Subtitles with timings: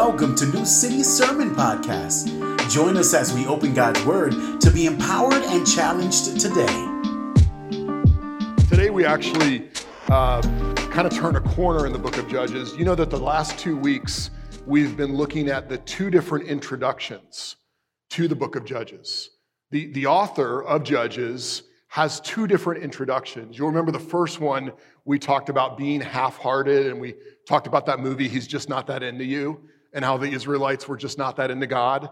[0.00, 2.30] Welcome to New City Sermon Podcast.
[2.70, 6.66] Join us as we open God's Word to be empowered and challenged today.
[8.68, 9.68] Today, we actually
[10.06, 10.40] uh,
[10.92, 12.76] kind of turn a corner in the book of Judges.
[12.76, 14.30] You know that the last two weeks
[14.66, 17.56] we've been looking at the two different introductions
[18.10, 19.30] to the book of Judges.
[19.72, 23.58] The, the author of Judges has two different introductions.
[23.58, 24.70] You'll remember the first one,
[25.04, 27.16] we talked about being half hearted, and we
[27.48, 29.60] talked about that movie, He's Just Not That Into You,
[29.92, 32.10] and how the Israelites were just not that into God.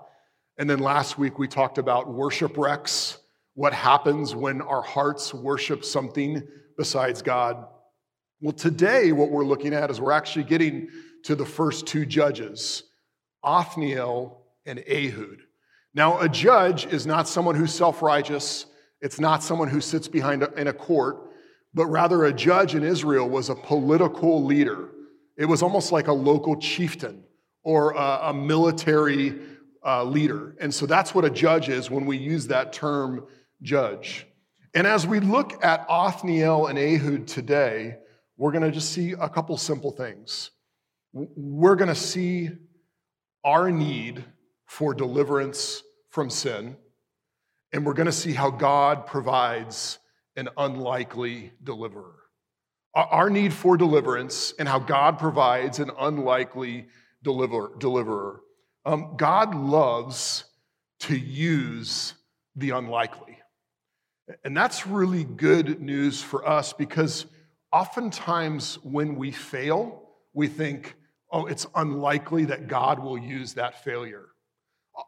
[0.59, 3.19] And then last week, we talked about worship wrecks,
[3.55, 6.43] what happens when our hearts worship something
[6.77, 7.67] besides God.
[8.41, 10.89] Well, today, what we're looking at is we're actually getting
[11.25, 12.85] to the first two judges,
[13.43, 15.43] Othniel and Ehud.
[15.95, 18.67] Now, a judge is not someone who's self righteous
[19.01, 21.31] it's not someone who sits behind a, in a court,
[21.75, 24.89] but rather a judge in Israel was a political leader.
[25.37, 27.23] It was almost like a local chieftain
[27.67, 29.35] or a, a military
[29.85, 30.55] uh, leader.
[30.61, 33.27] And so that's what a judge is when we use that term
[33.61, 34.25] judge.
[34.73, 37.97] And as we look at Othniel and Ehud today,
[38.37, 40.53] we're going to just see a couple simple things.
[41.13, 42.51] We're going to see
[43.43, 44.25] our need
[44.67, 46.77] for deliverance from sin.
[47.73, 49.99] And we're going to see how God provides
[50.37, 52.15] an unlikely deliverer.
[52.95, 56.87] Our need for deliverance and how God provides an unlikely
[57.23, 58.41] deliver, deliverer.
[58.85, 60.45] Um, God loves
[61.01, 62.15] to use
[62.55, 63.39] the unlikely.
[64.45, 67.27] And that's really good news for us because
[67.73, 70.95] oftentimes when we fail, we think,
[71.31, 74.27] oh, it's unlikely that God will use that failure.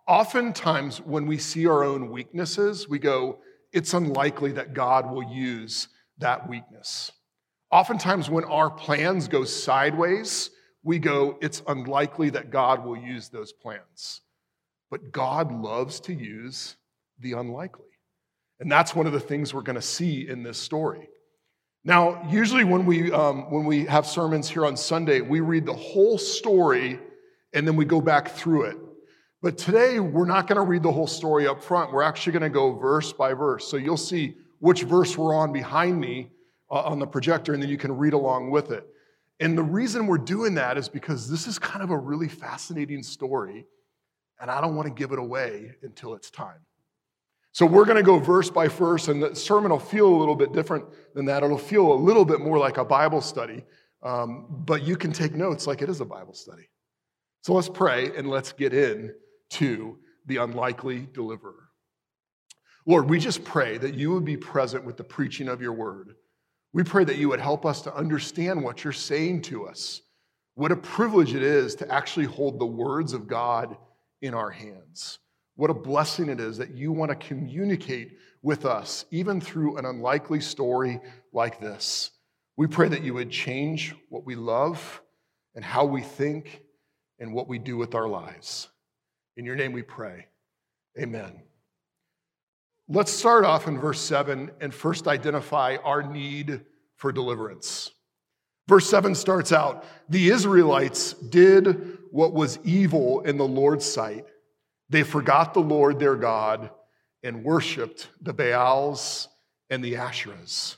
[0.06, 3.38] Oftentimes, when we see our own weaknesses, we go,
[3.72, 7.10] it's unlikely that God will use that weakness.
[7.70, 10.50] Oftentimes, when our plans go sideways,
[10.88, 14.22] we go, it's unlikely that God will use those plans.
[14.90, 16.76] But God loves to use
[17.20, 17.84] the unlikely.
[18.58, 21.10] And that's one of the things we're going to see in this story.
[21.84, 25.74] Now, usually when we, um, when we have sermons here on Sunday, we read the
[25.74, 26.98] whole story
[27.52, 28.78] and then we go back through it.
[29.42, 31.92] But today, we're not going to read the whole story up front.
[31.92, 33.68] We're actually going to go verse by verse.
[33.68, 36.30] So you'll see which verse we're on behind me
[36.70, 38.88] uh, on the projector, and then you can read along with it.
[39.40, 43.02] And the reason we're doing that is because this is kind of a really fascinating
[43.02, 43.66] story,
[44.40, 46.60] and I don't want to give it away until it's time.
[47.52, 50.36] So we're going to go verse by verse, and the sermon will feel a little
[50.36, 50.84] bit different
[51.14, 51.42] than that.
[51.42, 53.64] It'll feel a little bit more like a Bible study,
[54.02, 56.68] um, but you can take notes like it is a Bible study.
[57.42, 59.14] So let's pray and let's get in
[59.50, 61.68] to the unlikely deliverer.
[62.86, 66.14] Lord, we just pray that you would be present with the preaching of your word.
[66.72, 70.02] We pray that you would help us to understand what you're saying to us.
[70.54, 73.76] What a privilege it is to actually hold the words of God
[74.20, 75.18] in our hands.
[75.56, 79.86] What a blessing it is that you want to communicate with us, even through an
[79.86, 81.00] unlikely story
[81.32, 82.10] like this.
[82.56, 85.00] We pray that you would change what we love
[85.54, 86.62] and how we think
[87.18, 88.68] and what we do with our lives.
[89.36, 90.26] In your name we pray.
[90.98, 91.40] Amen.
[92.90, 96.62] Let's start off in verse 7 and first identify our need
[96.96, 97.90] for deliverance.
[98.66, 104.24] Verse 7 starts out The Israelites did what was evil in the Lord's sight.
[104.88, 106.70] They forgot the Lord their God
[107.22, 109.28] and worshiped the Baals
[109.68, 110.76] and the Asherahs.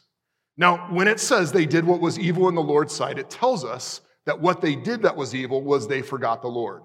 [0.56, 3.64] Now, when it says they did what was evil in the Lord's sight, it tells
[3.64, 6.82] us that what they did that was evil was they forgot the Lord.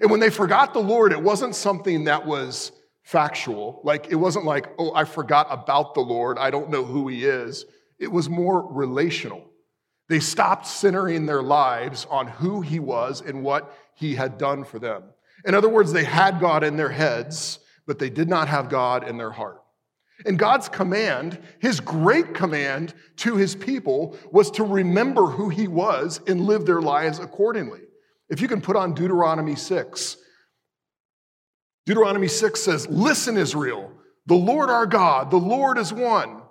[0.00, 2.72] And when they forgot the Lord, it wasn't something that was
[3.04, 3.80] factual.
[3.84, 6.38] Like, it wasn't like, oh, I forgot about the Lord.
[6.38, 7.64] I don't know who he is.
[7.98, 9.44] It was more relational.
[10.08, 14.78] They stopped centering their lives on who he was and what he had done for
[14.78, 15.04] them.
[15.44, 19.06] In other words, they had God in their heads, but they did not have God
[19.06, 19.62] in their heart.
[20.26, 26.20] And God's command, his great command to his people, was to remember who he was
[26.26, 27.80] and live their lives accordingly.
[28.30, 30.16] If you can put on Deuteronomy 6,
[31.86, 33.92] Deuteronomy 6 says, Listen, Israel,
[34.26, 36.42] the Lord our God, the Lord is one.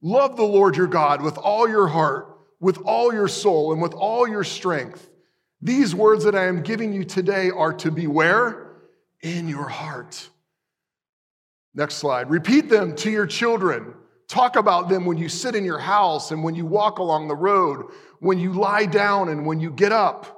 [0.00, 3.94] Love the Lord your God with all your heart, with all your soul, and with
[3.94, 5.08] all your strength.
[5.60, 8.76] These words that I am giving you today are to be where?
[9.22, 10.28] In your heart.
[11.74, 12.30] Next slide.
[12.30, 13.94] Repeat them to your children.
[14.28, 17.34] Talk about them when you sit in your house and when you walk along the
[17.34, 17.90] road,
[18.20, 20.35] when you lie down and when you get up.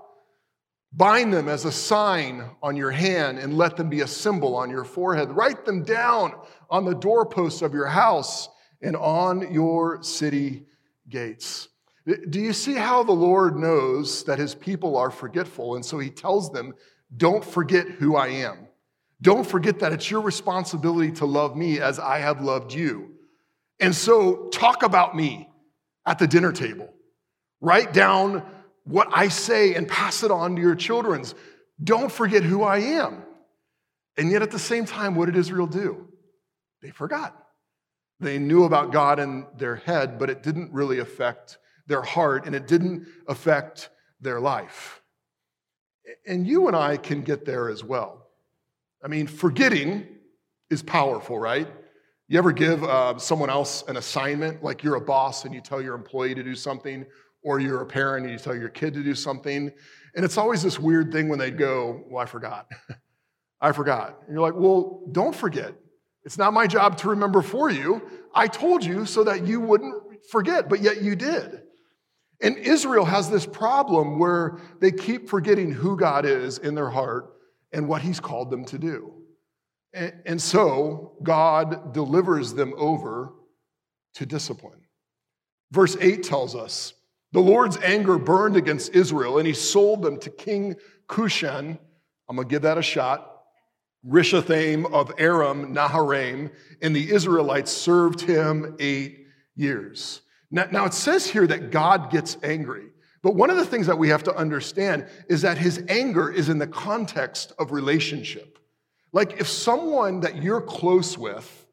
[0.92, 4.70] Bind them as a sign on your hand and let them be a symbol on
[4.70, 5.30] your forehead.
[5.30, 6.34] Write them down
[6.70, 8.48] on the doorposts of your house
[8.80, 10.64] and on your city
[11.08, 11.68] gates.
[12.30, 15.74] Do you see how the Lord knows that his people are forgetful?
[15.74, 16.74] And so he tells them
[17.16, 18.66] don't forget who I am.
[19.20, 23.14] Don't forget that it's your responsibility to love me as I have loved you.
[23.80, 25.48] And so talk about me
[26.06, 26.92] at the dinner table.
[27.60, 28.42] Write down
[28.88, 31.34] what I say and pass it on to your children's.
[31.82, 33.22] Don't forget who I am.
[34.16, 36.08] And yet at the same time, what did Israel do?
[36.82, 37.36] They forgot.
[38.18, 42.54] They knew about God in their head, but it didn't really affect their heart and
[42.54, 43.90] it didn't affect
[44.20, 45.02] their life.
[46.26, 48.26] And you and I can get there as well.
[49.04, 50.06] I mean, forgetting
[50.70, 51.68] is powerful, right?
[52.26, 55.80] You ever give uh, someone else an assignment, like you're a boss and you tell
[55.80, 57.06] your employee to do something,
[57.42, 59.70] or you're a parent and you tell your kid to do something,
[60.14, 62.68] and it's always this weird thing when they go, Well, I forgot.
[63.60, 64.18] I forgot.
[64.26, 65.74] And you're like, Well, don't forget.
[66.24, 68.02] It's not my job to remember for you.
[68.34, 69.94] I told you so that you wouldn't
[70.30, 71.62] forget, but yet you did.
[72.40, 77.32] And Israel has this problem where they keep forgetting who God is in their heart
[77.72, 79.14] and what He's called them to do.
[79.94, 83.32] And so God delivers them over
[84.14, 84.80] to discipline.
[85.72, 86.92] Verse 8 tells us
[87.32, 90.76] the Lord's anger burned against Israel, and he sold them to King
[91.08, 91.78] Cushan.
[92.28, 93.42] I'm going to give that a shot.
[94.06, 99.26] Rishathaim of Aram Naharaim, and the Israelites served him eight
[99.56, 100.22] years.
[100.50, 102.86] Now, now, it says here that God gets angry.
[103.22, 106.48] But one of the things that we have to understand is that his anger is
[106.48, 108.58] in the context of relationship.
[109.12, 111.66] Like if someone that you're close with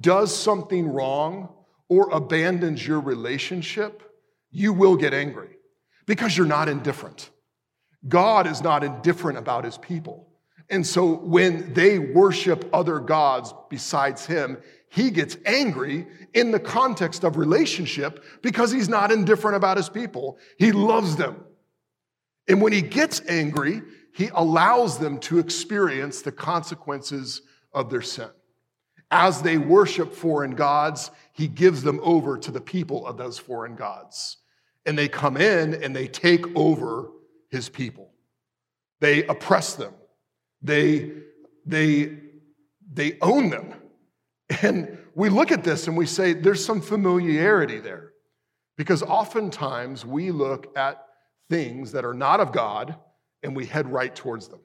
[0.00, 1.54] does something wrong
[1.88, 4.02] or abandons your relationship,
[4.54, 5.48] you will get angry
[6.06, 7.30] because you're not indifferent.
[8.08, 10.28] God is not indifferent about his people.
[10.70, 14.58] And so when they worship other gods besides him,
[14.88, 20.38] he gets angry in the context of relationship because he's not indifferent about his people.
[20.56, 21.44] He loves them.
[22.48, 23.82] And when he gets angry,
[24.14, 27.42] he allows them to experience the consequences
[27.72, 28.30] of their sin.
[29.10, 33.74] As they worship foreign gods, he gives them over to the people of those foreign
[33.74, 34.38] gods.
[34.86, 37.08] And they come in and they take over
[37.50, 38.10] his people.
[39.00, 39.94] They oppress them.
[40.62, 41.12] They,
[41.66, 42.18] they,
[42.92, 43.74] they own them.
[44.62, 48.10] And we look at this and we say there's some familiarity there.
[48.76, 51.04] Because oftentimes we look at
[51.48, 52.96] things that are not of God
[53.42, 54.60] and we head right towards them.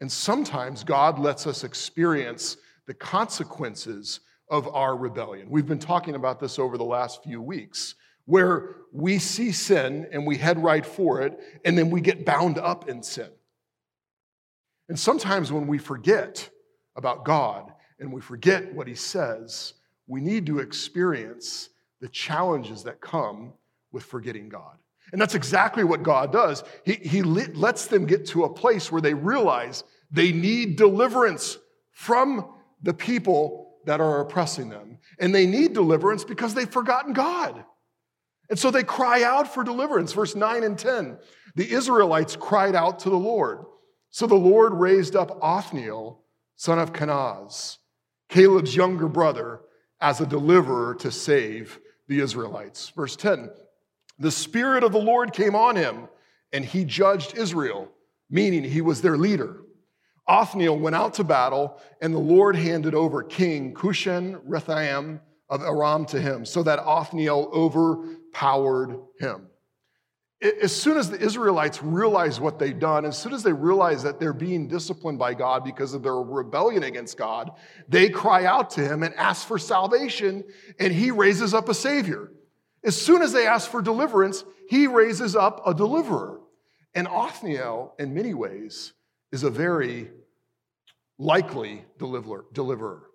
[0.00, 4.20] And sometimes God lets us experience the consequences
[4.50, 5.48] of our rebellion.
[5.50, 7.94] We've been talking about this over the last few weeks,
[8.26, 12.58] where we see sin and we head right for it, and then we get bound
[12.58, 13.30] up in sin.
[14.88, 16.48] And sometimes when we forget
[16.96, 19.74] about God and we forget what He says,
[20.06, 21.70] we need to experience
[22.00, 23.52] the challenges that come
[23.90, 24.76] with forgetting God.
[25.12, 26.64] And that's exactly what God does.
[26.84, 31.58] He, he lets them get to a place where they realize they need deliverance
[31.92, 32.52] from
[32.82, 34.98] the people that are oppressing them.
[35.18, 37.64] And they need deliverance because they've forgotten God.
[38.48, 40.12] And so they cry out for deliverance.
[40.12, 41.18] Verse 9 and 10.
[41.56, 43.64] The Israelites cried out to the Lord.
[44.10, 46.22] So the Lord raised up Othniel,
[46.56, 47.78] son of Kenaz,
[48.28, 49.60] Caleb's younger brother,
[50.00, 52.90] as a deliverer to save the Israelites.
[52.90, 53.50] Verse 10
[54.18, 56.08] The Spirit of the Lord came on him,
[56.52, 57.90] and he judged Israel,
[58.30, 59.62] meaning he was their leader.
[60.28, 66.04] Othniel went out to battle, and the Lord handed over King Cushan Rishathaim of Aram
[66.06, 67.50] to him, so that Othniel
[68.36, 69.48] overpowered him
[70.42, 74.20] as soon as the Israelites realize what they've done, as soon as they realize that
[74.20, 77.52] they're being disciplined by God because of their rebellion against God,
[77.88, 80.44] they cry out to him and ask for salvation,
[80.78, 82.32] and he raises up a savior.
[82.84, 86.40] As soon as they ask for deliverance, he raises up a deliverer.
[86.94, 88.92] And Othniel, in many ways,
[89.32, 90.10] is a very
[91.18, 92.44] likely deliverer.
[92.52, 93.08] deliverer.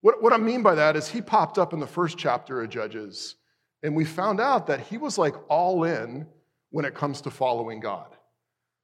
[0.00, 2.68] What, what I mean by that is he popped up in the first chapter of
[2.68, 3.36] Judges,
[3.82, 6.26] and we found out that he was like all in
[6.70, 8.16] when it comes to following God.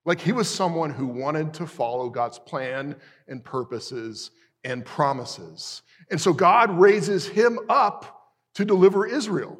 [0.04, 2.96] Like he was someone who wanted to follow God's plan
[3.26, 4.30] and purposes
[4.62, 5.82] and promises.
[6.10, 9.58] And so God raises him up to deliver Israel.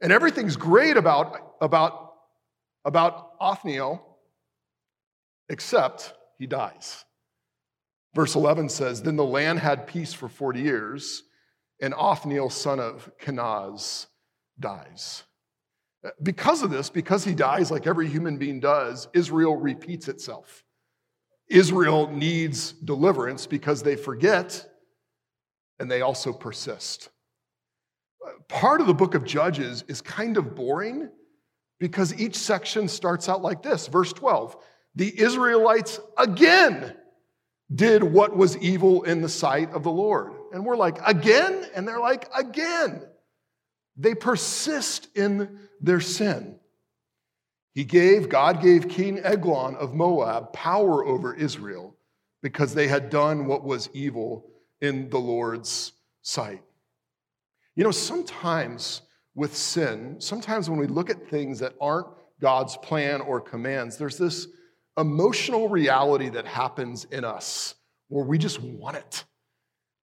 [0.00, 2.14] And everything's great about, about,
[2.84, 4.18] about Othniel,
[5.48, 7.04] except he dies.
[8.14, 11.22] Verse 11 says Then the land had peace for 40 years,
[11.80, 14.06] and Othniel, son of Kenaz,
[14.58, 15.24] dies.
[16.04, 20.64] Uh, because of this, because he dies like every human being does, Israel repeats itself.
[21.48, 24.66] Israel needs deliverance because they forget
[25.78, 27.10] and they also persist.
[28.24, 31.10] Uh, part of the book of Judges is kind of boring
[31.78, 33.86] because each section starts out like this.
[33.88, 34.56] Verse 12
[34.94, 36.94] the Israelites again
[37.74, 40.32] did what was evil in the sight of the Lord.
[40.52, 41.66] And we're like, again?
[41.74, 43.02] And they're like, again.
[43.96, 46.56] They persist in their sin.
[47.74, 51.96] He gave, God gave King Eglon of Moab power over Israel
[52.42, 54.46] because they had done what was evil
[54.80, 56.62] in the Lord's sight.
[57.74, 59.02] You know, sometimes
[59.34, 62.06] with sin, sometimes when we look at things that aren't
[62.40, 64.46] God's plan or commands, there's this
[64.96, 67.74] emotional reality that happens in us
[68.08, 69.24] where we just want it.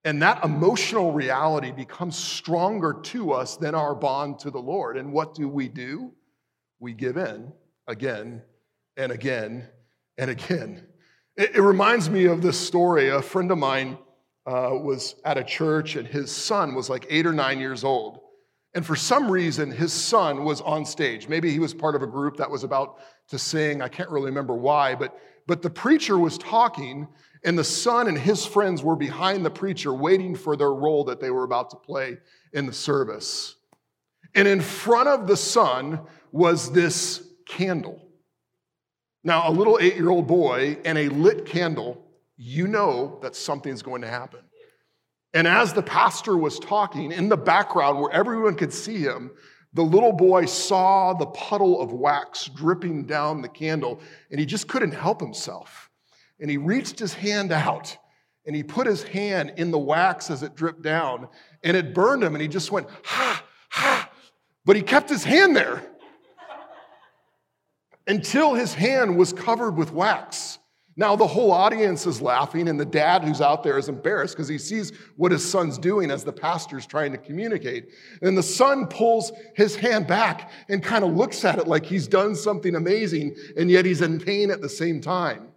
[0.03, 4.97] And that emotional reality becomes stronger to us than our bond to the Lord.
[4.97, 6.11] And what do we do?
[6.79, 7.53] We give in
[7.87, 8.41] again
[8.97, 9.67] and again
[10.17, 10.87] and again.
[11.37, 13.09] It, it reminds me of this story.
[13.09, 13.97] A friend of mine
[14.47, 18.21] uh, was at a church, and his son was like eight or nine years old.
[18.73, 21.27] And for some reason, his son was on stage.
[21.27, 23.81] Maybe he was part of a group that was about to sing.
[23.81, 27.07] I can't really remember why, but, but the preacher was talking,
[27.43, 31.19] and the son and his friends were behind the preacher waiting for their role that
[31.19, 32.17] they were about to play
[32.53, 33.55] in the service.
[34.35, 38.07] And in front of the son was this candle.
[39.23, 42.05] Now, a little eight year old boy and a lit candle,
[42.37, 44.39] you know that something's going to happen.
[45.33, 49.31] And as the pastor was talking in the background where everyone could see him,
[49.73, 54.67] the little boy saw the puddle of wax dripping down the candle, and he just
[54.67, 55.90] couldn't help himself.
[56.41, 57.97] And he reached his hand out
[58.45, 61.27] and he put his hand in the wax as it dripped down,
[61.63, 64.09] and it burned him, and he just went, ha, ha.
[64.65, 65.83] But he kept his hand there
[68.07, 70.57] until his hand was covered with wax.
[70.97, 74.49] Now, the whole audience is laughing, and the dad who's out there is embarrassed because
[74.49, 77.89] he sees what his son's doing as the pastor's trying to communicate.
[78.21, 82.07] And the son pulls his hand back and kind of looks at it like he's
[82.07, 85.50] done something amazing, and yet he's in pain at the same time.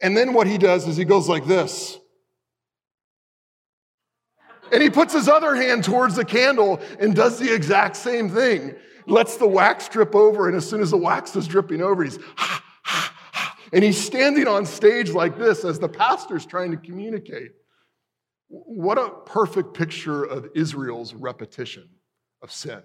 [0.00, 1.98] And then what he does is he goes like this.
[4.72, 8.74] And he puts his other hand towards the candle and does the exact same thing.
[9.06, 12.18] Lets the wax drip over, and as soon as the wax is dripping over, he's
[12.36, 12.62] ha,
[13.72, 17.52] and he's standing on stage like this as the pastor's trying to communicate.
[18.48, 21.88] What a perfect picture of Israel's repetition
[22.42, 22.82] of sin.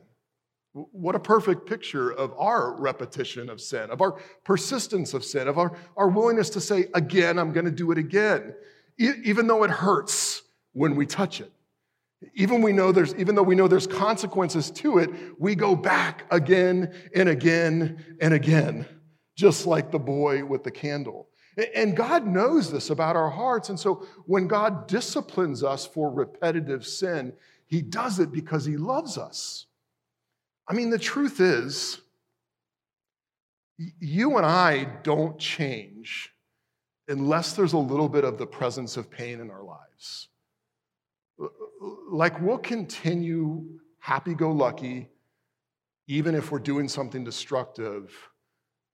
[0.74, 5.58] What a perfect picture of our repetition of sin, of our persistence of sin, of
[5.58, 8.56] our, our willingness to say, again, I'm going to do it again,
[8.98, 11.51] e- even though it hurts when we touch it.
[12.36, 15.10] Even, we know there's, even though we know there's consequences to it,
[15.40, 18.86] we go back again and again and again
[19.36, 21.28] just like the boy with the candle.
[21.75, 23.70] And God knows this about our hearts.
[23.70, 27.34] And so when God disciplines us for repetitive sin,
[27.66, 29.66] he does it because he loves us.
[30.72, 32.00] I mean, the truth is,
[34.00, 36.32] you and I don't change
[37.10, 40.30] unless there's a little bit of the presence of pain in our lives.
[42.10, 43.66] Like we'll continue
[44.00, 45.10] happy go lucky,
[46.08, 48.16] even if we're doing something destructive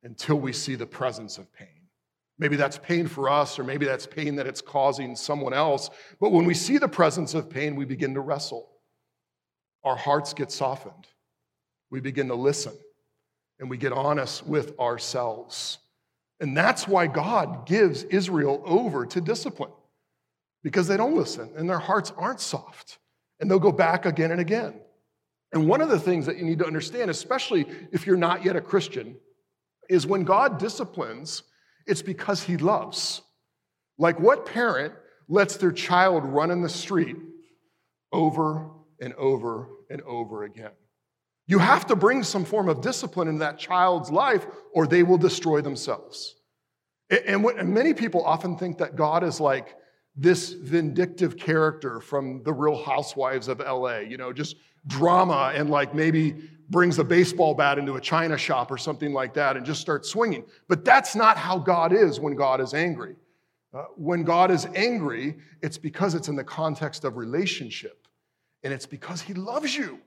[0.02, 1.68] until we see the presence of pain.
[2.40, 5.92] Maybe that's pain for us, or maybe that's pain that it's causing someone else.
[6.20, 8.68] But when we see the presence of pain, we begin to wrestle.
[9.84, 11.06] Our hearts get softened.
[11.90, 12.74] We begin to listen,
[13.60, 15.80] and we get honest with ourselves.
[16.40, 19.72] And that's why God gives Israel over to discipline,
[20.64, 23.00] because they don't listen, and their hearts aren't soft,
[23.40, 24.74] and they'll go back again and again.
[25.54, 28.56] And one of the things that you need to understand, especially if you're not yet
[28.56, 29.16] a Christian,
[29.90, 31.44] is when God disciplines,
[31.86, 33.22] it's because he loves.
[33.98, 34.94] Like what parent
[35.30, 37.16] lets their child run in the street
[38.12, 38.70] over
[39.02, 40.72] and over and over again?
[41.48, 45.18] You have to bring some form of discipline in that child's life or they will
[45.18, 46.36] destroy themselves.
[47.10, 49.76] And, what, and many people often think that God is like
[50.16, 55.96] this vindictive character from the real housewives of LA, you know, just drama and like
[55.96, 56.36] maybe
[56.70, 60.10] brings a baseball bat into a china shop or something like that and just starts
[60.10, 60.44] swinging.
[60.68, 63.16] But that's not how God is when God is angry.
[63.74, 68.08] Uh, when God is angry, it's because it's in the context of relationship
[68.64, 70.00] and it's because he loves you.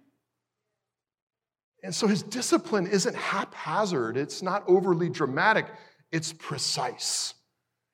[1.82, 5.66] And so his discipline isn't haphazard, it's not overly dramatic,
[6.12, 7.34] it's precise.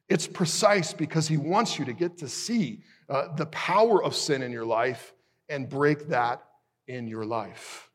[0.09, 4.43] It's precise because he wants you to get to see uh, the power of sin
[4.43, 5.13] in your life
[5.49, 6.43] and break that
[6.87, 7.91] in your life.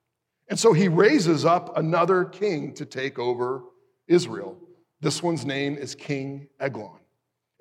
[0.50, 3.64] And so he raises up another king to take over
[4.08, 4.58] Israel.
[5.00, 7.00] This one's name is King Eglon.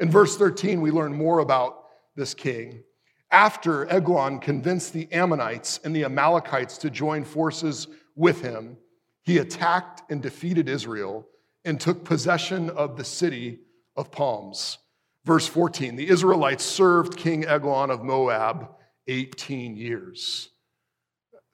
[0.00, 1.84] In verse 13, we learn more about
[2.16, 2.82] this king.
[3.30, 7.86] After Eglon convinced the Ammonites and the Amalekites to join forces
[8.20, 8.76] with him,
[9.22, 11.26] he attacked and defeated Israel
[11.64, 13.60] and took possession of the city
[13.96, 14.78] of palms.
[15.24, 18.68] Verse 14 the Israelites served King Eglon of Moab
[19.08, 20.50] 18 years.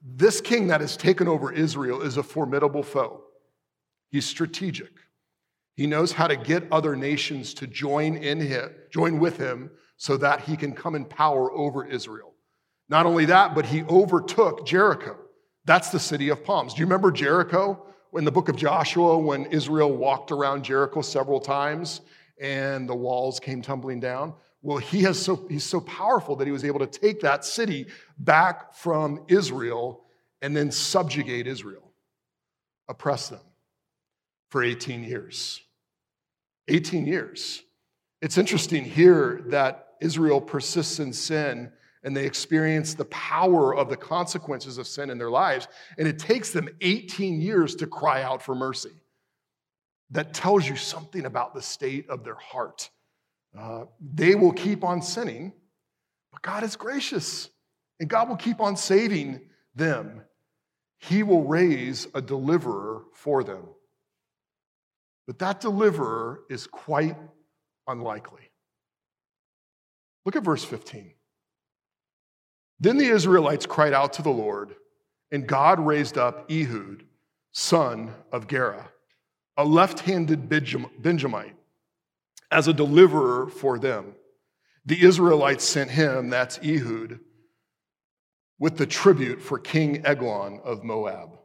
[0.03, 3.23] This king that has taken over Israel is a formidable foe.
[4.11, 4.93] He's strategic.
[5.75, 10.17] He knows how to get other nations to join in him, join with him so
[10.17, 12.35] that he can come in power over Israel.
[12.89, 15.17] Not only that, but he overtook Jericho.
[15.67, 16.75] That's the city of palms.
[16.75, 21.41] Do you remember Jericho in the book of Joshua when Israel walked around Jericho several
[21.41, 22.03] times
[22.41, 24.33] and the walls came tumbling down?
[24.63, 27.87] Well, he has so, he's so powerful that he was able to take that city
[28.19, 30.05] back from Israel
[30.41, 31.91] and then subjugate Israel,
[32.89, 33.41] oppress them
[34.51, 35.61] for 18 years.
[36.69, 37.63] 18 years.
[38.23, 41.73] It's interesting here that Israel persists in sin
[42.07, 45.67] and they experience the power of the consequences of sin in their lives.
[45.99, 48.93] And it takes them 18 years to cry out for mercy.
[50.11, 52.91] That tells you something about the state of their heart.
[53.59, 55.53] Uh, they will keep on sinning,
[56.31, 57.51] but God is gracious
[57.99, 59.41] and God will keep on saving
[59.75, 60.23] them.
[61.01, 63.65] He will raise a deliverer for them.
[65.27, 67.17] But that deliverer is quite
[67.89, 68.53] unlikely.
[70.25, 71.16] Look at verse 15.
[72.79, 74.75] Then the Israelites cried out to the Lord,
[75.33, 77.05] and God raised up Ehud,
[77.53, 78.91] son of Gera,
[79.57, 81.57] a left handed Benjamite,
[82.51, 84.15] as a deliverer for them.
[84.85, 87.19] The Israelites sent him, that's Ehud,
[88.59, 91.39] with the tribute for King Eglon of Moab.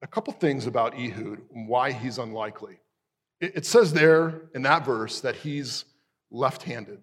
[0.00, 2.78] A couple things about Ehud and why he's unlikely.
[3.40, 5.84] It says there in that verse that he's
[6.30, 7.00] left handed.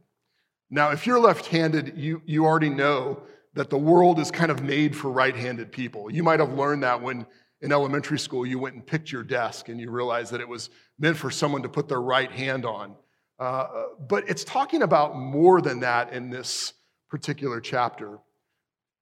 [0.70, 3.22] Now, if you're left handed, you, you already know
[3.54, 6.12] that the world is kind of made for right handed people.
[6.12, 7.26] You might have learned that when
[7.62, 10.70] in elementary school you went and picked your desk and you realized that it was
[11.00, 12.96] meant for someone to put their right hand on.
[13.40, 13.68] Uh,
[14.08, 16.74] but it's talking about more than that in this
[17.10, 18.20] particular chapter.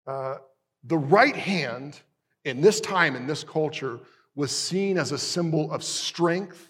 [0.05, 0.35] Uh,
[0.83, 1.99] the right hand
[2.45, 3.99] in this time, in this culture,
[4.35, 6.69] was seen as a symbol of strength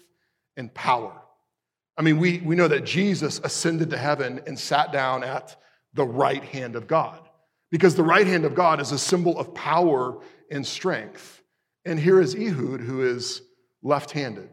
[0.56, 1.20] and power.
[1.96, 5.56] I mean, we, we know that Jesus ascended to heaven and sat down at
[5.94, 7.20] the right hand of God
[7.70, 11.42] because the right hand of God is a symbol of power and strength.
[11.84, 13.42] And here is Ehud, who is
[13.82, 14.48] left handed.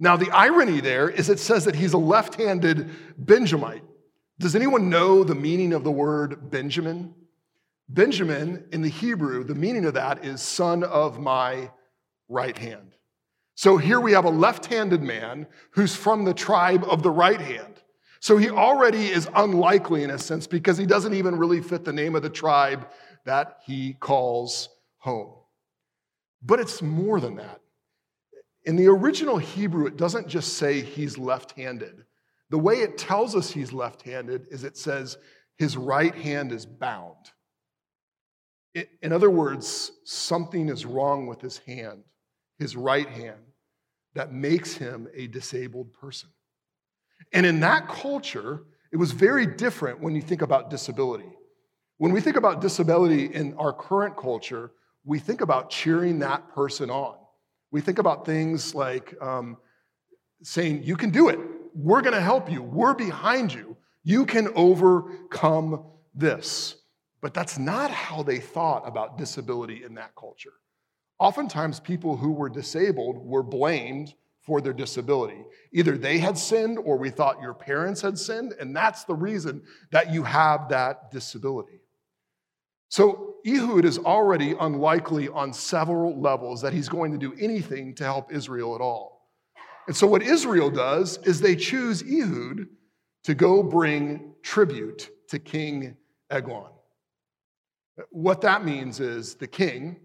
[0.00, 3.84] Now, the irony there is it says that he's a left handed Benjamite.
[4.40, 7.14] Does anyone know the meaning of the word Benjamin?
[7.88, 11.70] Benjamin in the Hebrew, the meaning of that is son of my
[12.28, 12.94] right hand.
[13.54, 17.40] So here we have a left handed man who's from the tribe of the right
[17.40, 17.82] hand.
[18.20, 21.92] So he already is unlikely in a sense because he doesn't even really fit the
[21.92, 22.88] name of the tribe
[23.26, 25.34] that he calls home.
[26.42, 27.60] But it's more than that.
[28.64, 32.04] In the original Hebrew, it doesn't just say he's left handed.
[32.50, 35.18] The way it tells us he's left handed is it says
[35.58, 37.30] his right hand is bound.
[39.02, 42.02] In other words, something is wrong with his hand
[42.58, 43.40] his right hand,
[44.14, 46.30] that makes him a disabled person.
[47.32, 51.32] And in that culture, it was very different when you think about disability.
[51.98, 54.72] When we think about disability in our current culture,
[55.04, 57.16] we think about cheering that person on.
[57.70, 59.56] We think about things like um,
[60.42, 61.38] saying, You can do it.
[61.74, 62.62] We're going to help you.
[62.62, 63.76] We're behind you.
[64.04, 66.76] You can overcome this.
[67.20, 70.52] But that's not how they thought about disability in that culture.
[71.18, 75.44] Oftentimes, people who were disabled were blamed for their disability.
[75.72, 79.62] Either they had sinned or we thought your parents had sinned, and that's the reason
[79.90, 81.80] that you have that disability.
[82.88, 88.04] So, Ehud is already unlikely on several levels that he's going to do anything to
[88.04, 89.30] help Israel at all.
[89.86, 92.68] And so, what Israel does is they choose Ehud
[93.24, 95.96] to go bring tribute to King
[96.30, 96.70] Eglon.
[98.10, 99.96] What that means is the king,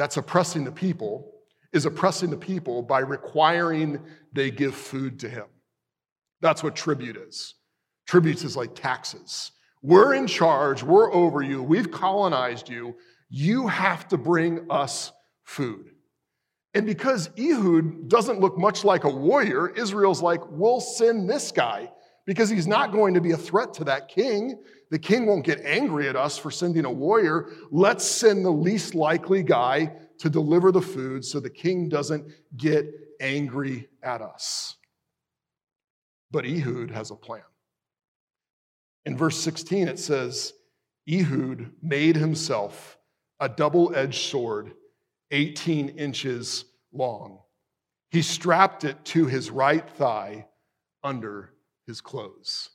[0.00, 1.30] that's oppressing the people
[1.74, 4.00] is oppressing the people by requiring
[4.32, 5.44] they give food to him.
[6.40, 7.56] That's what tribute is.
[8.06, 9.52] Tribute is like taxes.
[9.82, 12.96] We're in charge, we're over you, we've colonized you.
[13.28, 15.12] You have to bring us
[15.44, 15.90] food.
[16.72, 21.92] And because Ehud doesn't look much like a warrior, Israel's like, we'll send this guy
[22.24, 24.62] because he's not going to be a threat to that king.
[24.90, 27.48] The king won't get angry at us for sending a warrior.
[27.70, 32.92] Let's send the least likely guy to deliver the food so the king doesn't get
[33.20, 34.76] angry at us.
[36.30, 37.42] But Ehud has a plan.
[39.06, 40.52] In verse 16, it says,
[41.10, 42.98] Ehud made himself
[43.40, 44.74] a double edged sword,
[45.30, 47.38] 18 inches long.
[48.10, 50.46] he strapped it to his right thigh
[51.04, 51.52] under
[51.86, 52.70] his clothes.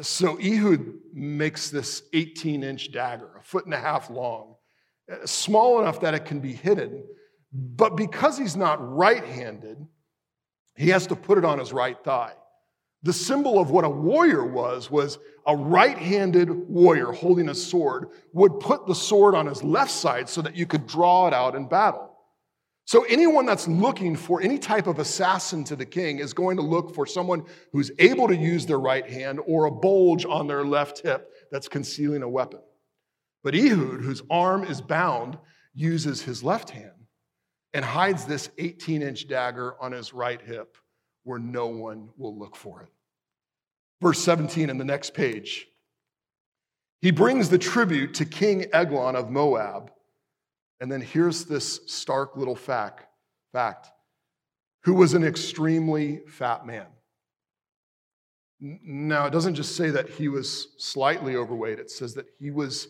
[0.00, 4.54] So Ehud makes this 18 inch dagger, a foot and a half long,
[5.10, 7.04] uh, small enough that it can be hidden.
[7.52, 9.86] But because he's not right handed,
[10.74, 12.32] he has to put it on his right thigh.
[13.02, 18.60] The symbol of what a warrior was was a right-handed warrior holding a sword would
[18.60, 21.66] put the sword on his left side so that you could draw it out in
[21.66, 22.11] battle.
[22.84, 26.62] So anyone that's looking for any type of assassin to the king is going to
[26.62, 30.64] look for someone who's able to use their right hand or a bulge on their
[30.64, 32.60] left hip that's concealing a weapon.
[33.44, 35.38] But Ehud, whose arm is bound,
[35.74, 36.90] uses his left hand
[37.72, 40.76] and hides this 18 inch dagger on his right hip
[41.24, 42.88] where no one will look for it.
[44.00, 45.68] Verse 17 in the next page.
[47.00, 49.92] He brings the tribute to King Eglon of Moab.
[50.82, 53.06] And then here's this stark little fact,
[53.52, 53.86] fact
[54.82, 56.88] who was an extremely fat man.
[58.58, 62.88] Now, it doesn't just say that he was slightly overweight, it says that he was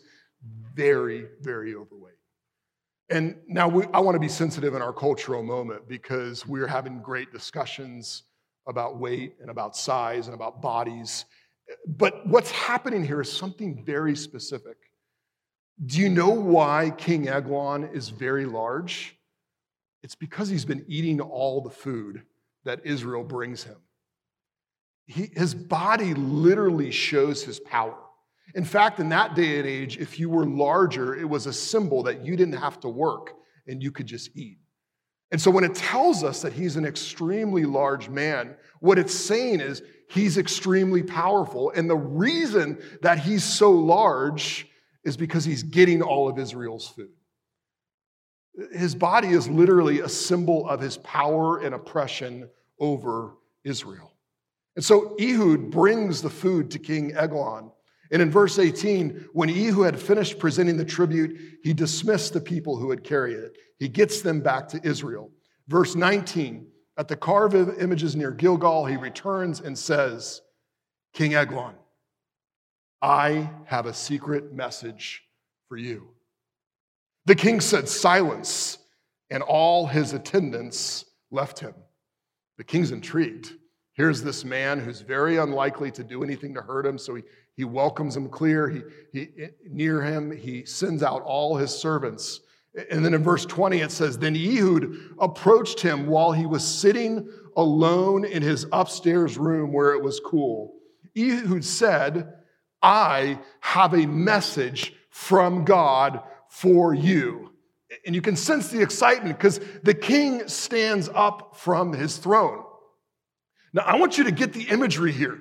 [0.73, 2.15] very, very overweight.
[3.11, 6.99] And now we, I want to be sensitive in our cultural moment because we're having
[6.99, 8.23] great discussions
[8.67, 11.25] about weight and about size and about bodies.
[11.85, 14.77] But what's happening here is something very specific.
[15.83, 19.17] Do you know why King Eglon is very large?
[20.03, 22.23] It's because he's been eating all the food
[22.65, 23.77] that Israel brings him.
[25.05, 27.97] He, his body literally shows his power.
[28.55, 32.03] In fact, in that day and age, if you were larger, it was a symbol
[32.03, 33.33] that you didn't have to work
[33.67, 34.59] and you could just eat.
[35.31, 39.61] And so when it tells us that he's an extremely large man, what it's saying
[39.61, 41.71] is he's extremely powerful.
[41.71, 44.67] And the reason that he's so large
[45.03, 47.11] is because he's getting all of Israel's food.
[48.71, 54.11] His body is literally a symbol of his power and oppression over Israel.
[54.75, 57.71] And so Ehud brings the food to King Eglon.
[58.11, 62.77] And in verse 18, when Ehud had finished presenting the tribute, he dismissed the people
[62.77, 63.57] who had carried it.
[63.79, 65.31] He gets them back to Israel.
[65.67, 70.41] Verse 19, at the carved images near Gilgal, he returns and says,
[71.13, 71.75] King Eglon,
[73.03, 75.23] I have a secret message
[75.67, 76.07] for you.
[77.25, 78.77] The king said, Silence,
[79.29, 81.73] and all his attendants left him.
[82.57, 83.51] The king's intrigued.
[83.91, 87.23] Here's this man who's very unlikely to do anything to hurt him, so he,
[87.57, 88.69] he welcomes him clear.
[88.69, 92.39] He, he, eh, near him, he sends out all his servants.
[92.89, 97.29] And then in verse 20, it says, Then Ehud approached him while he was sitting
[97.57, 100.75] alone in his upstairs room where it was cool.
[101.17, 102.33] Ehud said,
[102.83, 107.51] I have a message from God for you.
[108.05, 112.63] And you can sense the excitement because the king stands up from his throne.
[113.71, 115.39] Now, I want you to get the imagery here.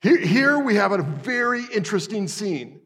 [0.00, 2.80] Here, here we have a very interesting scene.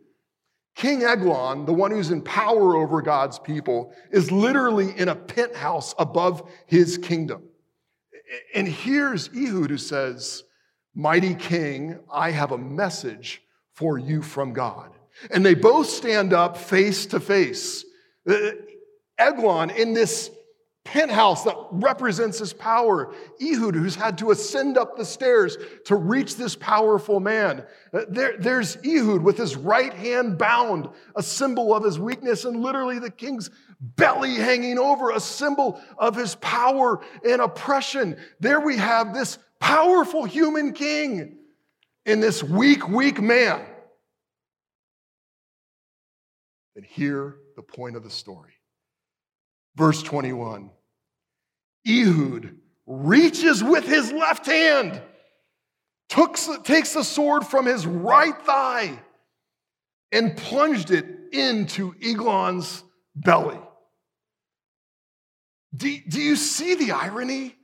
[0.74, 5.94] King Eglon, the one who's in power over God's people, is literally in a penthouse
[5.98, 7.44] above his kingdom.
[8.54, 10.42] And here's Ehud who says,
[10.98, 13.42] Mighty king, I have a message
[13.74, 14.90] for you from God.
[15.30, 17.84] And they both stand up face to face.
[18.26, 18.52] Uh,
[19.18, 20.30] Eglon, in this
[20.84, 23.12] penthouse that represents his power.
[23.42, 27.64] Ehud, who's had to ascend up the stairs to reach this powerful man.
[27.92, 32.62] Uh, there, there's Ehud with his right hand bound, a symbol of his weakness, and
[32.62, 38.16] literally the king's belly hanging over, a symbol of his power and oppression.
[38.40, 41.38] There we have this powerful human king
[42.04, 43.64] in this weak, weak man.
[46.76, 48.52] And here, the point of the story.
[49.76, 50.70] Verse 21
[51.88, 55.00] Ehud reaches with his left hand,
[56.08, 58.98] took, takes the sword from his right thigh,
[60.12, 62.82] and plunged it into Eglon's
[63.14, 63.58] belly.
[65.76, 67.54] Do, do you see the irony?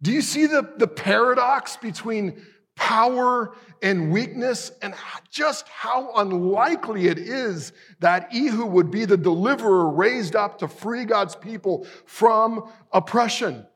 [0.00, 2.40] Do you see the, the paradox between
[2.78, 4.94] power and weakness, and
[5.30, 11.04] just how unlikely it is that Ehud would be the deliverer raised up to free
[11.04, 13.66] God's people from oppression.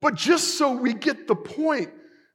[0.00, 1.90] But just so we get the point,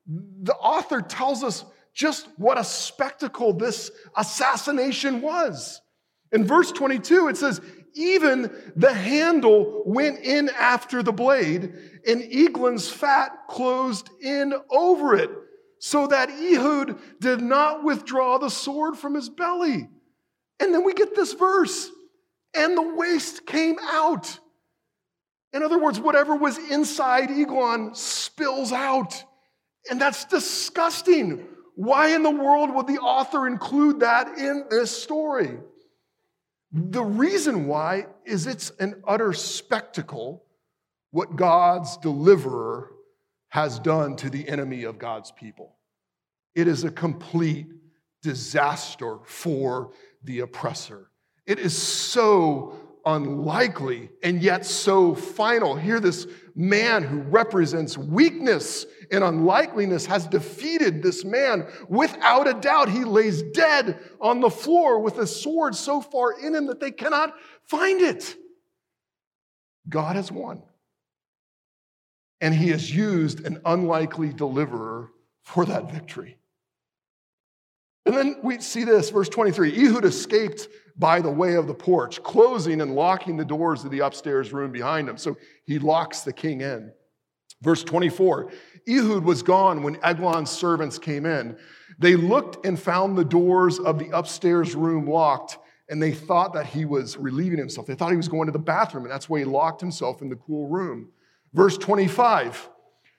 [0.06, 1.64] the author tells us
[1.94, 5.82] just what a spectacle this assassination was.
[6.32, 7.62] In verse 22, it says,
[7.94, 11.74] even the handle went in after the blade,
[12.08, 15.30] and Eglon's fat closed in over it
[15.80, 19.90] so that Ehud did not withdraw the sword from his belly.
[20.60, 21.90] And then we get this verse,
[22.54, 24.40] and the waste came out.
[25.54, 29.24] In other words, whatever was inside Eglon spills out.
[29.90, 31.46] And that's disgusting.
[31.76, 35.58] Why in the world would the author include that in this story?
[36.72, 40.46] The reason why is it's an utter spectacle
[41.12, 42.92] what God's deliverer
[43.50, 45.76] has done to the enemy of God's people.
[46.54, 47.68] It is a complete
[48.22, 49.92] disaster for
[50.24, 51.10] the oppressor.
[51.48, 52.78] It is so
[53.16, 55.76] unlikely and yet so final.
[55.76, 61.68] Here, this man who represents weakness and unlikeliness has defeated this man.
[61.88, 66.54] Without a doubt, he lays dead on the floor with a sword so far in
[66.54, 67.34] him that they cannot
[67.66, 68.36] find it.
[69.88, 70.62] God has won.
[72.42, 75.12] And he has used an unlikely deliverer
[75.44, 76.38] for that victory.
[78.06, 80.68] And then we see this, verse 23 Ehud escaped
[81.00, 84.72] by the way of the porch, closing and locking the doors of the upstairs room
[84.72, 85.18] behind him.
[85.18, 86.92] So he locks the king in.
[87.62, 88.52] Verse 24
[88.88, 91.58] Ehud was gone when Eglon's servants came in.
[91.98, 95.58] They looked and found the doors of the upstairs room locked,
[95.90, 97.88] and they thought that he was relieving himself.
[97.88, 100.30] They thought he was going to the bathroom, and that's why he locked himself in
[100.30, 101.10] the cool room.
[101.54, 102.70] Verse 25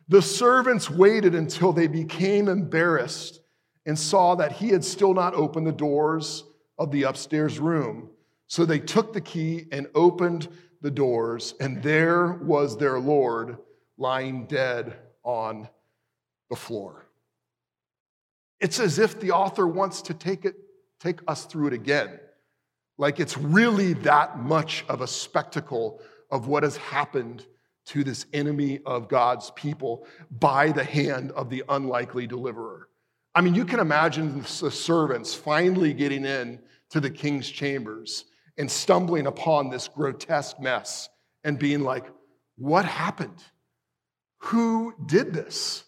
[0.08, 3.40] The servants waited until they became embarrassed
[3.86, 6.44] and saw that he had still not opened the doors
[6.80, 8.10] of the upstairs room.
[8.48, 10.48] So they took the key and opened
[10.80, 13.58] the doors, and there was their Lord
[13.98, 15.68] lying dead on
[16.48, 17.06] the floor.
[18.60, 20.56] It's as if the author wants to take it,
[20.98, 22.18] take us through it again.
[22.98, 27.46] Like it's really that much of a spectacle of what has happened
[27.86, 32.88] to this enemy of God's people by the hand of the unlikely deliverer.
[33.34, 36.58] I mean, you can imagine the servants finally getting in
[36.90, 38.24] to the king's chambers
[38.58, 41.08] and stumbling upon this grotesque mess
[41.44, 42.04] and being like,
[42.56, 43.42] What happened?
[44.44, 45.84] Who did this?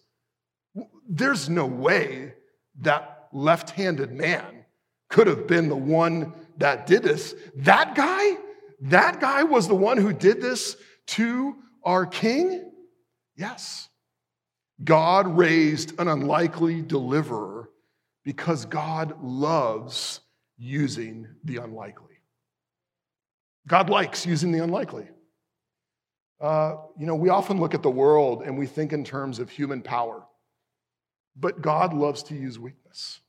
[1.09, 2.35] There's no way
[2.81, 4.63] that left handed man
[5.13, 7.35] could have been the one that did this.
[7.57, 8.39] That guy,
[8.81, 10.77] that guy was the one who did this
[11.09, 12.73] to our king?
[13.37, 13.91] Yes.
[14.83, 17.69] God raised an unlikely deliverer
[18.25, 20.21] because God loves
[20.63, 22.21] using the unlikely.
[23.67, 25.09] God likes using the unlikely.
[26.41, 29.51] Uh, you know, we often look at the world and we think in terms of
[29.51, 30.23] human power,
[31.37, 33.21] but God loves to use weakness.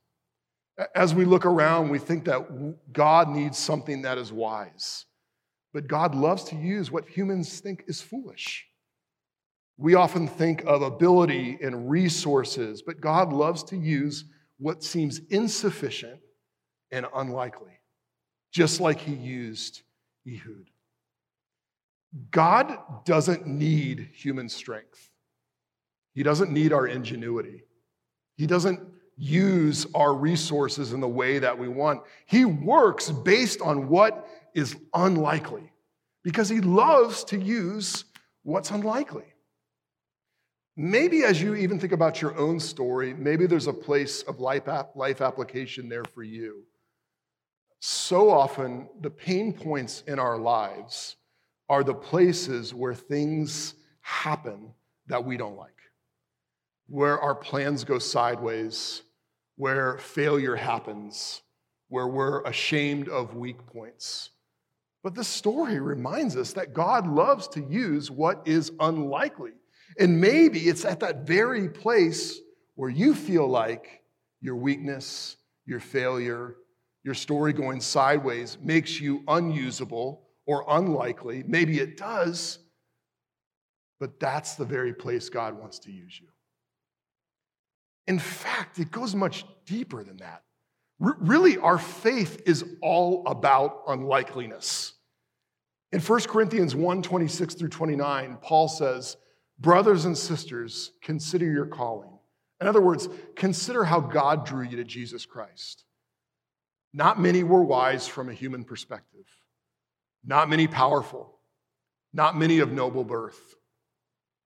[0.95, 5.05] As we look around, we think that God needs something that is wise,
[5.73, 8.65] but God loves to use what humans think is foolish.
[9.77, 14.25] We often think of ability and resources, but God loves to use
[14.59, 16.19] what seems insufficient
[16.93, 17.79] and unlikely,
[18.51, 19.81] just like he used
[20.27, 20.69] Ehud.
[22.29, 25.09] God doesn't need human strength.
[26.13, 27.63] He doesn't need our ingenuity.
[28.37, 28.79] He doesn't
[29.17, 32.03] use our resources in the way that we want.
[32.27, 35.71] He works based on what is unlikely
[36.23, 38.05] because he loves to use
[38.43, 39.25] what's unlikely.
[40.77, 44.67] Maybe as you even think about your own story, maybe there's a place of life,
[44.95, 46.63] life application there for you
[47.85, 51.17] so often the pain points in our lives
[51.67, 54.71] are the places where things happen
[55.07, 55.75] that we don't like,
[56.87, 59.01] where our plans go sideways,
[59.57, 61.41] where failure happens,
[61.89, 64.29] where we're ashamed of weak points.
[65.03, 69.51] But this story reminds us that God loves to use what is unlikely.
[69.99, 72.39] And maybe it's at that very place
[72.75, 74.03] where you feel like
[74.39, 76.55] your weakness, your failure,
[77.03, 81.43] your story going sideways makes you unusable or unlikely.
[81.45, 82.59] Maybe it does,
[83.99, 86.27] but that's the very place God wants to use you.
[88.07, 90.43] In fact, it goes much deeper than that.
[91.01, 94.93] R- really, our faith is all about unlikeliness.
[95.91, 99.17] In 1 Corinthians 1 26 through 29, Paul says,
[99.59, 102.09] Brothers and sisters, consider your calling.
[102.59, 105.85] In other words, consider how God drew you to Jesus Christ.
[106.93, 109.25] Not many were wise from a human perspective,
[110.23, 111.39] not many powerful,
[112.13, 113.55] not many of noble birth.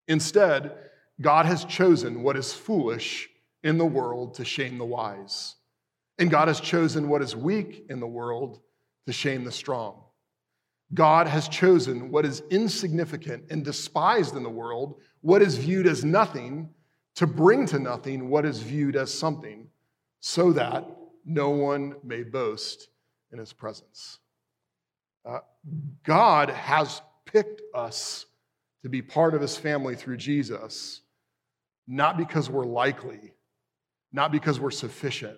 [0.08, 0.72] Instead,
[1.20, 3.30] God has chosen what is foolish
[3.64, 5.56] in the world to shame the wise.
[6.20, 8.62] And God has chosen what is weak in the world
[9.08, 10.04] to shame the strong.
[10.94, 16.06] God has chosen what is insignificant and despised in the world, what is viewed as
[16.06, 16.70] nothing,
[17.16, 19.68] to bring to nothing what is viewed as something,
[20.22, 20.88] so that
[21.28, 22.88] no one may boast
[23.32, 24.20] in his presence.
[25.26, 25.40] Uh,
[26.06, 28.26] God has picked us
[28.84, 31.02] to be part of his family through Jesus,
[31.88, 33.34] not because we're likely,
[34.14, 35.38] not because we're sufficient,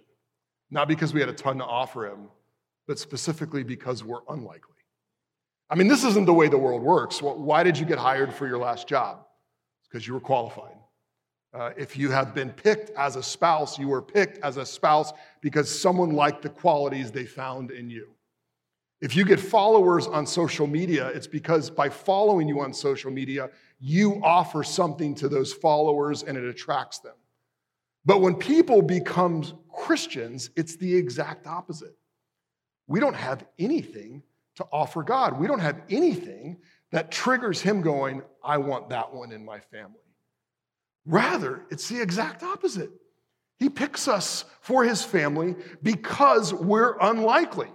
[0.69, 2.29] not because we had a ton to offer him,
[2.87, 4.75] but specifically because we're unlikely.
[5.71, 7.21] I mean, this isn't the way the world works.
[7.21, 9.25] Why did you get hired for your last job?
[9.83, 10.77] Because you were qualified.
[11.51, 15.11] Uh, if you have been picked as a spouse, you were picked as a spouse
[15.41, 18.09] because someone liked the qualities they found in you.
[19.01, 23.49] If you get followers on social media, it's because by following you on social media,
[23.79, 27.15] you offer something to those followers and it attracts them.
[28.05, 31.95] But when people become Christians, it's the exact opposite.
[32.87, 34.21] We don't have anything
[34.55, 35.39] to offer God.
[35.39, 36.57] We don't have anything
[36.91, 40.08] that triggers him going, I want that one in my family.
[41.09, 42.91] Rather, it's the exact opposite.
[43.57, 47.69] He picks us for his family because we're unlikely.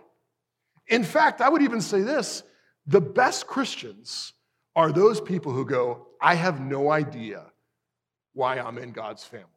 [0.86, 2.44] In fact, I would even say this
[2.86, 4.34] the best Christians
[4.76, 7.46] are those people who go, I have no idea
[8.34, 9.48] why I'm in God's family.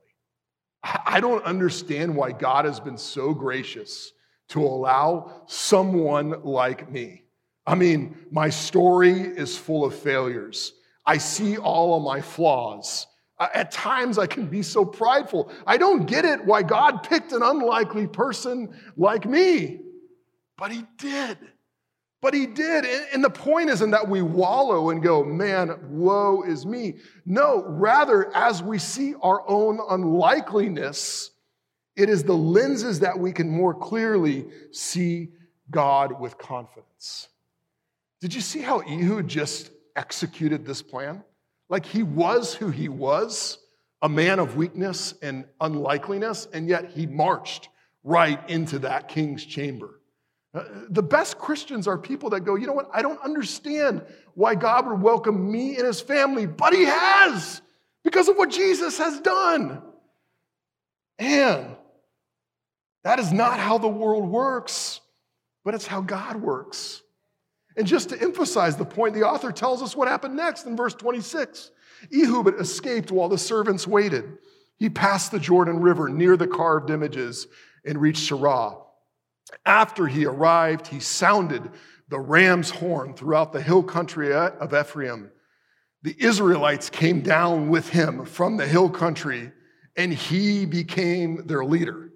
[0.84, 4.12] I don't understand why God has been so gracious
[4.50, 7.26] to allow someone like me.
[7.66, 10.74] I mean, my story is full of failures.
[11.06, 13.06] I see all of my flaws.
[13.40, 15.52] Uh, at times, I can be so prideful.
[15.66, 19.82] I don't get it why God picked an unlikely person like me.
[20.58, 21.38] But he did.
[22.20, 22.86] But he did.
[23.14, 26.96] And the point isn't that we wallow and go, man, woe is me.
[27.26, 31.30] No, rather, as we see our own unlikeliness,
[31.96, 35.30] it is the lenses that we can more clearly see
[35.70, 37.28] God with confidence.
[38.20, 41.24] Did you see how Ehud just executed this plan?
[41.70, 43.58] Like he was who he was,
[44.02, 47.70] a man of weakness and unlikeliness, and yet he marched
[48.04, 50.00] right into that king's chamber.
[50.54, 52.90] Uh, the best Christians are people that go, you know what?
[52.94, 54.02] I don't understand
[54.34, 57.62] why God would welcome me and his family, but he has
[58.04, 59.82] because of what Jesus has done.
[61.20, 61.76] And
[63.04, 65.02] that is not how the world works,
[65.66, 67.02] but it's how God works.
[67.78, 70.96] And just to emphasize the point, the author tells us what happened next in verse
[70.96, 71.72] 26.
[72.12, 74.40] Ehud escaped while the servants waited.
[74.78, 77.48] He passed the Jordan River near the carved images
[77.86, 78.82] and reached Sharah.
[79.66, 81.70] After he arrived, he sounded
[82.10, 85.32] the ram's horn throughout the hill country of Ephraim.
[86.02, 89.52] The Israelites came down with him from the hill country,
[89.96, 92.12] and he became their leader.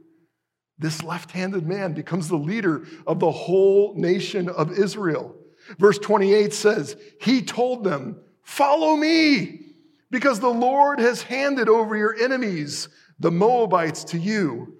[0.77, 5.35] This left handed man becomes the leader of the whole nation of Israel.
[5.77, 9.61] Verse 28 says, He told them, Follow me,
[10.09, 14.75] because the Lord has handed over your enemies, the Moabites, to you.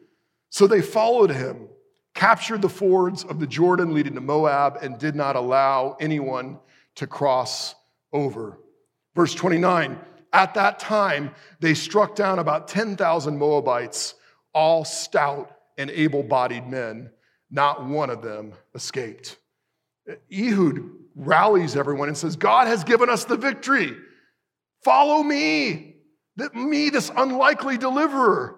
[0.49, 1.69] So they followed him
[2.13, 6.59] captured the fords of the Jordan leading to Moab, and did not allow anyone
[6.95, 7.75] to cross
[8.11, 8.59] over.
[9.15, 9.97] Verse 29
[10.33, 14.15] At that time, they struck down about 10,000 Moabites,
[14.53, 17.11] all stout and able bodied men.
[17.49, 19.37] Not one of them escaped.
[20.31, 23.95] Ehud rallies everyone and says, God has given us the victory.
[24.83, 25.95] Follow me,
[26.37, 28.57] that me, this unlikely deliverer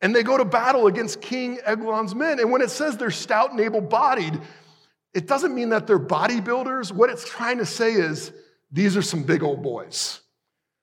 [0.00, 2.38] and they go to battle against King Eglon's men.
[2.38, 4.40] And when it says they're stout and able bodied,
[5.12, 6.92] it doesn't mean that they're bodybuilders.
[6.92, 8.32] What it's trying to say is
[8.70, 10.20] these are some big old boys.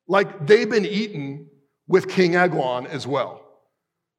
[0.08, 1.48] Like they've been eaten
[1.88, 3.42] with King Eglon as well.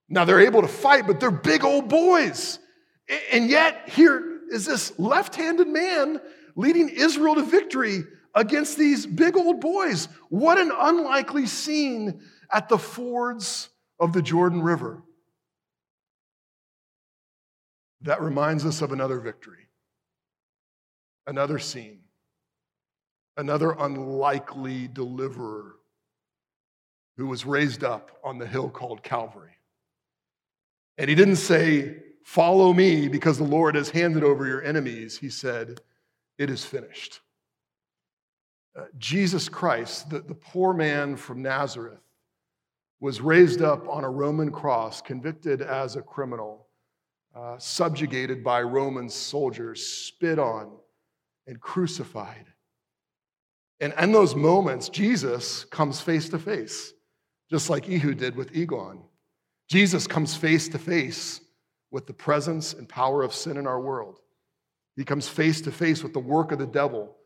[0.08, 2.58] Now they're able to fight, but they're big old boys.
[3.32, 6.20] And yet, here is this left handed man
[6.54, 8.04] leading Israel to victory
[8.34, 10.08] against these big old boys.
[10.28, 12.20] What an unlikely scene
[12.52, 15.02] at the fords of the Jordan River.
[18.02, 19.68] That reminds us of another victory,
[21.26, 22.00] another scene,
[23.36, 25.76] another unlikely deliverer
[27.16, 29.56] who was raised up on the hill called Calvary.
[30.98, 35.16] And he didn't say, Follow me because the Lord has handed over your enemies.
[35.16, 35.80] He said,
[36.38, 37.20] It is finished.
[38.76, 42.00] Uh, Jesus Christ, the, the poor man from Nazareth,
[42.98, 46.66] was raised up on a Roman cross, convicted as a criminal,
[47.32, 50.72] uh, subjugated by Roman soldiers, spit on,
[51.46, 52.46] and crucified.
[53.78, 56.92] And in those moments, Jesus comes face to face,
[57.48, 59.04] just like Ehud did with Eglon.
[59.68, 61.40] Jesus comes face to face
[61.90, 64.18] with the presence and power of sin in our world.
[64.96, 67.16] He comes face to face with the work of the devil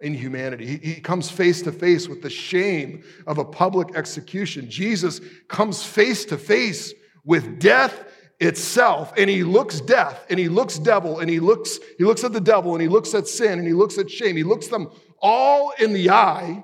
[0.00, 0.66] in humanity.
[0.66, 4.70] He, he comes face to face with the shame of a public execution.
[4.70, 6.92] Jesus comes face to face
[7.24, 8.04] with death
[8.40, 12.32] itself and he looks death and he looks devil and he looks he looks at
[12.32, 14.90] the devil and he looks at sin and he looks at shame he looks them
[15.20, 16.62] all in the eye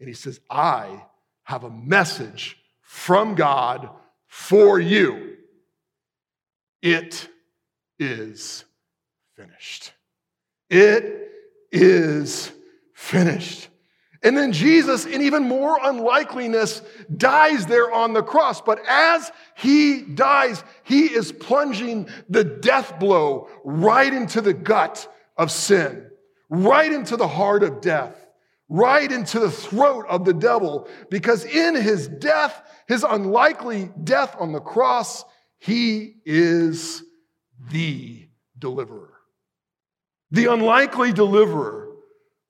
[0.00, 1.04] And he says, I
[1.44, 3.88] have a message from God
[4.26, 5.35] for you.
[6.82, 7.28] It
[7.98, 8.64] is
[9.34, 9.92] finished.
[10.70, 11.30] It
[11.72, 12.52] is
[12.94, 13.68] finished.
[14.22, 16.82] And then Jesus, in even more unlikeliness,
[17.16, 18.60] dies there on the cross.
[18.60, 25.06] But as he dies, he is plunging the death blow right into the gut
[25.36, 26.10] of sin,
[26.48, 28.26] right into the heart of death,
[28.68, 30.88] right into the throat of the devil.
[31.08, 35.24] Because in his death, his unlikely death on the cross,
[35.58, 37.02] he is
[37.70, 38.28] the
[38.58, 39.14] deliverer.
[40.30, 41.88] The unlikely deliverer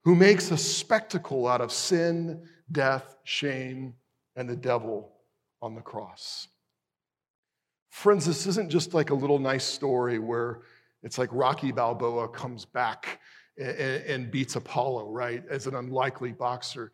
[0.04, 3.94] who makes a spectacle out of sin, death, shame,
[4.36, 5.12] and the devil
[5.60, 6.48] on the cross.
[7.90, 10.60] Friends, this isn't just like a little nice story where
[11.02, 13.20] it's like Rocky Balboa comes back
[13.58, 16.92] and, beats Apollo, right, as an unlikely boxer.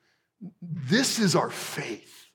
[0.60, 2.26] This is our faith.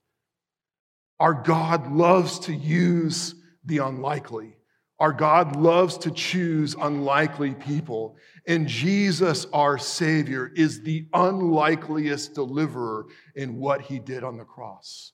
[1.20, 3.36] Our God loves to use
[3.68, 4.58] the unlikely.
[5.00, 8.18] Our God loves to choose unlikely people.
[8.48, 13.06] And Jesus, our Savior, is the unlikeliest deliverer
[13.36, 15.12] in what he did on the cross.